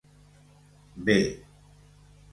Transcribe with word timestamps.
B 0.97 1.05